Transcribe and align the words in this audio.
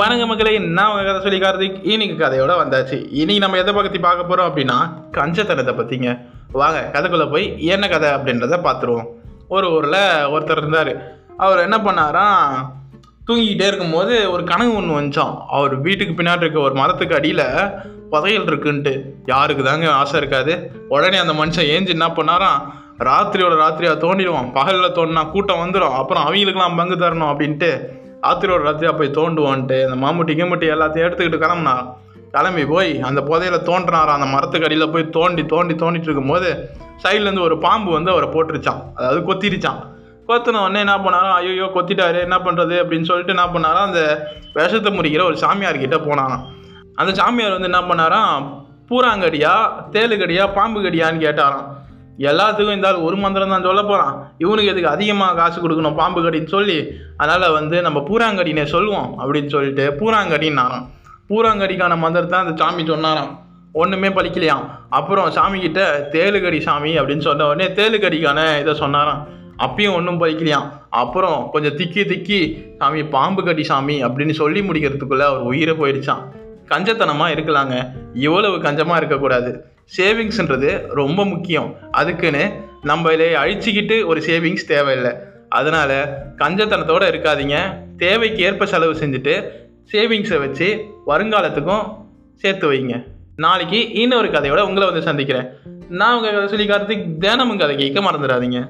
வணங்க 0.00 0.26
மக்களே 0.26 0.58
நான் 0.58 0.90
உங்க 0.90 1.02
கதை 1.04 1.20
சொல்லி 1.22 1.38
கார்த்திக். 1.38 1.80
இன்னைக்கு 1.92 2.14
கதையோட 2.20 2.52
வந்தாச்சு. 2.60 2.96
இன்னைக்கு 3.20 3.42
நம்ம 3.44 3.56
எதை 3.56 3.72
பற்றி 3.74 3.98
பார்க்க 4.04 4.28
போகிறோம் 4.30 4.48
அப்படின்னா 4.50 4.76
கஞ்சத்தனத்தை 5.16 5.72
பற்றிங்க 5.78 6.10
வாங்க 6.52 6.78
கதைக்குள்ளே 6.92 7.26
போய் 7.30 7.46
என்ன 7.72 7.88
கதை 7.88 8.08
அப்படின்றத 8.10 8.58
பார்த்துருவோம். 8.66 9.08
ஒரு 9.48 9.66
ஊரில் 9.70 9.98
ஒருத்தர் 10.34 10.60
இருந்தார். 10.62 10.92
அவர் 11.36 11.64
என்ன 11.66 11.76
பண்ணாராம் 11.86 12.54
தூங்கிக்கிட்டே 13.26 13.68
இருக்கும்போது 13.70 14.14
ஒரு 14.30 14.44
கனவு 14.44 14.72
ஒன்று 14.74 14.98
வந்துச்சான் 15.00 15.34
அவர் 15.58 15.76
வீட்டுக்கு 15.86 16.16
பின்னாடி 16.22 16.44
இருக்க 16.44 16.60
ஒரு 16.60 16.74
மரத்துக்கு 16.74 17.18
அடியில் 17.20 17.46
புதையல் 18.10 18.48
இருக்குன்ட்டு. 18.50 18.94
யாருக்கு 19.26 19.62
தாங்க 19.62 19.92
ஆசை 20.00 20.18
இருக்காது. 20.20 20.54
உடனே 20.88 21.20
அந்த 21.24 21.34
மனுஷன் 21.42 21.70
ஏஞ்சி 21.76 21.94
என்ன 21.98 22.08
பண்ணாராம் 22.08 22.60
ராத்திரியோட 23.08 23.54
ராத்திரியாக 23.64 24.02
தோண்டிடுவான். 24.06 24.52
பகலில் 24.52 24.96
தோண்டினா 24.98 25.30
கூட்டம் 25.30 25.62
வந்துடும் 25.64 25.96
அப்புறம் 26.02 26.24
அவங்களுக்குலாம் 26.24 26.78
பங்கு 26.82 26.96
தரணும் 26.96 27.32
அப்படின்ட்டு 27.32 27.72
ஆத்திரோட 28.22 28.62
ரத்தியாக 28.62 28.96
போய் 28.96 29.10
தோண்டுவான்ட்டு 29.10 29.84
அந்த 29.84 30.06
மாமுட்டி 30.06 30.34
கிமுட்டி 30.34 30.66
எல்லாத்தையும் 30.74 31.06
எடுத்துக்கிட்டு 31.08 31.44
கிளம்புனா 31.44 31.86
கிளம்பி 32.30 32.64
போய் 32.64 33.00
அந்த 33.00 33.20
புதையில 33.20 33.56
தோன்றினாராம் 33.64 34.18
அந்த 34.18 34.26
மரத்துக்கு 34.26 34.66
அடியில் 34.66 34.90
போய் 34.90 35.10
தோண்டி 35.10 35.46
தோண்டி 35.46 35.74
தோண்டிட்டு 35.74 36.02
இருக்கும்போது 36.02 36.70
சைட்லேருந்து 37.02 37.40
ஒரு 37.40 37.58
பாம்பு 37.58 37.92
வந்து 37.92 38.10
அவரை 38.10 38.28
போட்டுருச்சான் 38.28 38.82
அதாவது 38.94 39.34
கொத்திருச்சான் 39.34 39.80
கொத்தின 40.26 40.60
உடனே 40.60 40.78
என்ன 40.78 40.98
பண்ணாராம் 40.98 41.32
ஐயோ 41.32 41.64
கொத்திட்டாரு 41.64 42.20
என்ன 42.20 42.38
பண்ணுறது 42.38 42.74
அப்படின்னு 42.82 43.02
சொல்லிட்டு 43.02 43.34
என்ன 43.34 43.46
பண்ணாராம் 43.46 43.86
அந்த 43.86 44.28
விஷத்தை 44.52 44.98
முறிக்கிற 44.98 45.22
ஒரு 45.22 45.36
சாமியார் 45.36 45.78
கிட்ட 45.78 45.96
அந்த 46.94 47.14
சாமியார் 47.14 47.58
வந்து 47.58 47.70
என்ன 47.70 47.80
பண்ணாராம் 47.80 48.58
பூராங்கடியா 48.88 49.52
தேலுக்கடியா 49.92 50.54
பாம்பு 50.54 50.80
கடியான்னு 50.80 51.24
கேட்டாராம். 51.24 51.78
எல்லாத்துக்கும் 52.28 52.76
இந்த 52.76 52.88
ஆள் 52.88 53.04
ஒரு 53.08 53.16
மந்திரம் 53.16 53.52
தான் 53.54 53.66
சொல்ல 53.66 53.82
போகிறான் 53.82 54.14
இவனுக்கு 54.42 54.70
எதுக்கு 54.72 54.90
அதிகமாக 54.94 55.36
காசு 55.38 55.58
கொடுக்கணும்? 55.60 55.98
பாம்பு 56.00 56.20
கடின்னு 56.24 56.54
சொல்லி 56.54 56.78
அதனால் 57.16 57.54
வந்து 57.58 57.76
நம்ம 57.86 57.98
பூராங்கடினே 58.08 58.64
சொல்லுவோம் 58.72 59.10
அப்படின்னு 59.20 59.52
சொல்லிட்டு 59.54 59.84
பூராங்கடின்னாராம். 60.00 60.86
பூராங்கடிக்கான 61.30 61.96
மந்திரத்தை 62.04 62.38
அந்த 62.38 62.54
சாமி 62.62 62.84
சொன்னாராம். 62.92 63.30
ஒன்றுமே 63.72 64.08
பலிக்கலையாம் 64.08 64.64
அப்புறம் 64.98 65.28
சாமி 65.36 65.58
கிட்ட 65.60 65.80
சாமி 66.68 66.92
அப்படின்னு 67.00 67.26
சொன்ன 67.28 67.46
உடனே 67.50 67.68
தேலுகடிக்கான 67.78 68.40
இதை 68.60 68.74
சொன்னாராம். 68.74 69.22
அப்பயும் 69.66 69.96
ஒன்றும் 69.98 70.20
பழிக்கலையாம். 70.20 70.68
அப்புறம் 71.02 71.40
கொஞ்சம் 71.50 71.76
திக்கி 71.80 72.02
திக்கி 72.12 72.40
சாமி 72.78 73.02
பாம்பு 73.14 73.42
கடி 73.48 73.64
சாமி 73.70 73.96
அப்படின்னு 74.06 74.34
சொல்லி 74.42 74.60
முடிக்கிறதுக்குள்ளே 74.68 75.26
அவர் 75.30 75.48
உயிரை 75.50 75.74
போயிடுச்சான் 75.80 76.22
கஞ்சத்தனமாக 76.70 77.34
இருக்கலாங்க. 77.34 77.84
இவ்வளவு 78.14 78.56
கஞ்சமாக 78.56 78.96
இருக்கக்கூடாது. 78.96 79.64
சேவிங்ஸ்ன்றது 79.96 80.86
ரொம்ப 80.86 81.24
முக்கியம். 81.24 81.76
அதுக்குன்னு 81.90 82.50
நம்மளே 82.82 83.34
அழிச்சிக்கிட்டு 83.34 84.06
ஒரு 84.06 84.20
சேவிங்ஸ் 84.20 84.66
தேவையில்லை. 84.66 85.12
அதனால் 85.48 86.08
கஞ்சத்தனத்தோடு 86.38 87.06
இருக்காதீங்க. 87.10 87.58
தேவைக்கு 87.96 88.42
ஏற்ப 88.42 88.66
செலவு 88.66 88.92
செஞ்சுட்டு 88.92 89.48
சேவிங்ஸை 89.92 90.38
வச்சு 90.38 90.84
வருங்காலத்துக்கும் 91.06 91.96
சேர்த்து 92.34 92.72
வைங்க. 92.72 93.04
நாளைக்கு 93.36 93.92
இன்னொரு 93.92 94.28
கதையோட 94.28 94.60
உங்களை 94.60 94.88
வந்து 94.88 95.02
சந்திக்கிறேன். 95.02 95.48
நான் 95.88 96.16
உங்கள் 96.16 96.34
கதை 96.34 96.48
சொல்லி 96.48 96.66
கார்த்திக் 96.66 97.18
தினமும் 97.18 97.58
கதை 97.58 97.76
கேட்க 97.76 98.00
மறந்துடாதீங்க. 98.00 98.68